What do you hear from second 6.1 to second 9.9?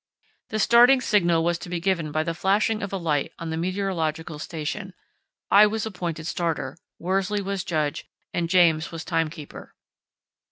starter, Worsley was judge, and James was timekeeper.